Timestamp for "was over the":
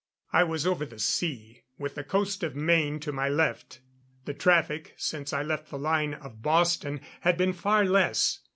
0.43-0.97